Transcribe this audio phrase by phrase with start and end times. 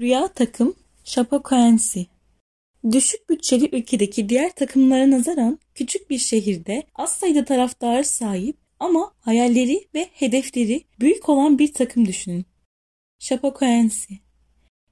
[0.00, 0.74] Rüya takım
[1.04, 2.06] Chapecoense
[2.92, 9.88] Düşük bütçeli ülkedeki diğer takımlara nazaran küçük bir şehirde az sayıda taraftar sahip ama hayalleri
[9.94, 12.46] ve hedefleri büyük olan bir takım düşünün.
[13.18, 14.14] Chapecoense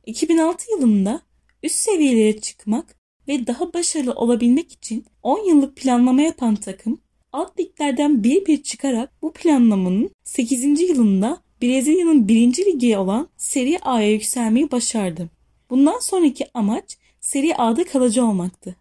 [0.06, 1.22] 2006 yılında
[1.62, 2.96] üst seviyelere çıkmak
[3.28, 7.00] ve daha başarılı olabilmek için 10 yıllık planlama yapan takım
[7.32, 10.80] alt liglerden bir bir çıkarak bu planlamanın 8.
[10.80, 12.66] yılında Brezilya'nın 1.
[12.66, 15.28] ligi olan Serie A'ya yükselmeyi başardı.
[15.70, 18.76] Bundan sonraki amaç Serie A'da kalıcı olmaktı.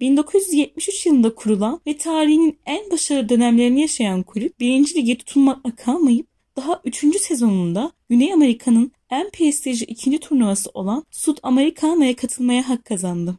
[0.00, 4.94] 1973 yılında kurulan ve tarihinin en başarılı dönemlerini yaşayan kulüp 1.
[4.94, 7.20] lige tutunmakla kalmayıp daha 3.
[7.20, 13.38] sezonunda Güney Amerika'nın en prestijli ikinci turnuvası olan Sud Americana'ya katılmaya hak kazandı.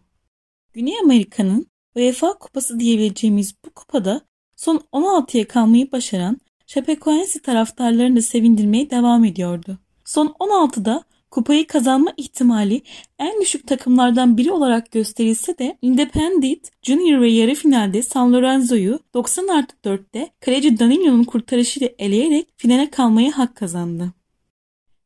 [0.73, 4.21] Güney Amerika'nın UEFA kupası diyebileceğimiz bu kupada
[4.55, 6.38] son 16'ya kalmayı başaran
[6.73, 9.77] Chapecoense taraftarlarını da sevindirmeye devam ediyordu.
[10.05, 12.81] Son 16'da kupayı kazanma ihtimali
[13.20, 19.48] en düşük takımlardan biri olarak gösterilse de Independent Junior ve yarı finalde San Lorenzo'yu 90
[19.48, 24.12] artı 4'te kaleci Danilo'nun kurtarışıyla eleyerek finale kalmaya hak kazandı.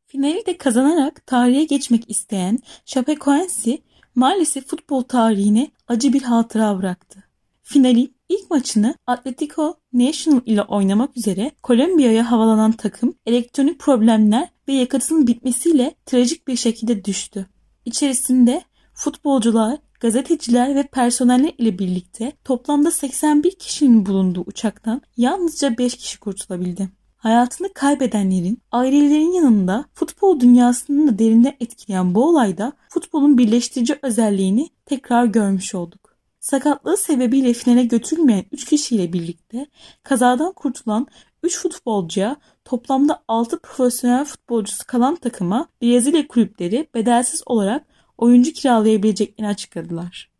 [0.06, 3.78] Finali de kazanarak tarihe geçmek isteyen Chapecoense
[4.14, 7.25] maalesef futbol tarihine acı bir hatıra bıraktı.
[7.68, 15.26] Finali ilk maçını Atletico Nacional ile oynamak üzere Kolombiya'ya havalanan takım elektronik problemler ve yakıtının
[15.26, 17.46] bitmesiyle trajik bir şekilde düştü.
[17.84, 18.62] İçerisinde
[18.94, 26.88] futbolcular, gazeteciler ve personeller ile birlikte toplamda 81 kişinin bulunduğu uçaktan yalnızca 5 kişi kurtulabildi.
[27.16, 35.24] Hayatını kaybedenlerin ailelerin yanında futbol dünyasını da derinden etkileyen bu olayda futbolun birleştirici özelliğini tekrar
[35.24, 36.05] görmüş olduk.
[36.46, 39.66] Sakatlığı sebebiyle finale götürülmeyen 3 kişiyle birlikte
[40.02, 41.06] kazadan kurtulan
[41.42, 47.86] 3 futbolcuya toplamda 6 profesyonel futbolcusu kalan takıma Brezilya kulüpleri bedelsiz olarak
[48.18, 50.30] oyuncu kiralayabileceklerini açıkladılar.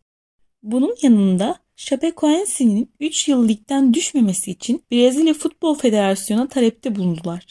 [0.63, 7.47] Bunun yanında Chapecoense'nin 3 yıl ligden düşmemesi için Brezilya Futbol Federasyonu'na talepte bulundular.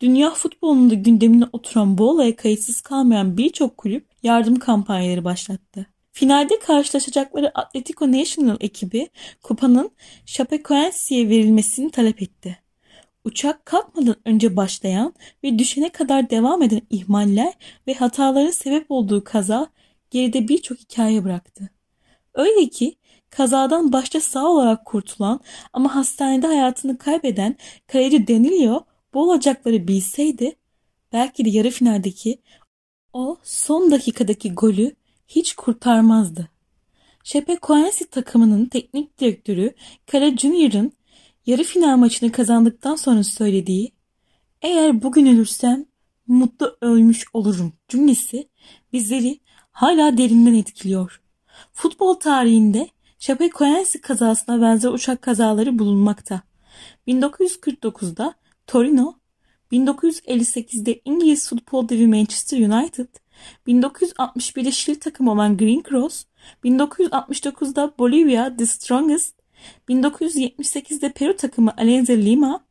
[0.00, 5.86] Dünya futbolunda gündemine oturan bu olaya kayıtsız kalmayan birçok kulüp yardım kampanyaları başlattı.
[6.18, 9.08] Finalde karşılaşacakları Atletico Nacional ekibi
[9.42, 9.90] kupanın
[10.26, 12.58] Chapecoense'ye verilmesini talep etti.
[13.24, 15.14] Uçak kalkmadan önce başlayan
[15.44, 17.52] ve düşene kadar devam eden ihmaller
[17.86, 19.66] ve hataların sebep olduğu kaza
[20.10, 21.70] geride birçok hikaye bıraktı.
[22.34, 22.96] Öyle ki
[23.30, 25.40] kazadan başta sağ olarak kurtulan
[25.72, 28.84] ama hastanede hayatını kaybeden kaleci Danilo
[29.14, 30.56] bu olacakları bilseydi
[31.12, 32.38] belki de yarı finaldeki
[33.12, 34.94] o son dakikadaki golü
[35.28, 36.48] hiç kurtarmazdı.
[37.24, 39.74] Chapecoense takımının teknik direktörü
[40.06, 40.92] Kara Junior'ın
[41.46, 43.92] yarı final maçını kazandıktan sonra söylediği
[44.62, 45.84] eğer bugün ölürsem
[46.26, 48.48] mutlu ölmüş olurum cümlesi
[48.92, 49.40] bizleri
[49.70, 51.20] hala derinden etkiliyor.
[51.72, 56.42] Futbol tarihinde Chapecoense kazasına benzer uçak kazaları bulunmakta.
[57.08, 58.34] 1949'da
[58.66, 59.18] Torino,
[59.72, 63.08] 1958'de İngiliz futbol devi Manchester United,
[63.66, 66.24] 1961'de Şili takımı olan Green Cross,
[66.64, 69.34] 1969'da Bolivia The Strongest,
[69.88, 72.64] 1978'de Peru takımı Alianza Lima,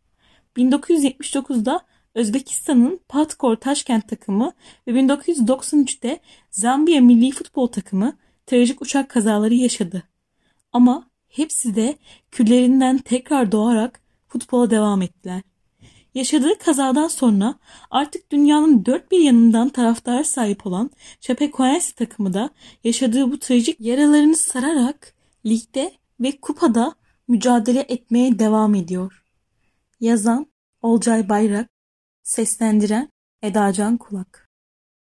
[0.57, 1.85] 1979'da
[2.15, 4.51] Özbekistan'ın Patkor Taşkent takımı
[4.87, 6.19] ve 1993'te
[6.51, 10.03] Zambiya milli futbol takımı trajik uçak kazaları yaşadı.
[10.71, 11.97] Ama hepsi de
[12.31, 15.41] küllerinden tekrar doğarak futbola devam ettiler.
[16.15, 17.55] Yaşadığı kazadan sonra
[17.91, 20.91] artık dünyanın dört bir yanından taraftar sahip olan
[21.21, 22.49] Chapecoense takımı da
[22.83, 25.13] yaşadığı bu trajik yaralarını sararak
[25.45, 26.95] ligde ve kupada
[27.27, 29.23] mücadele etmeye devam ediyor.
[29.99, 30.47] Yazan
[30.81, 31.69] Olcay Bayrak,
[32.23, 33.09] seslendiren
[33.41, 34.46] Edacan Kulak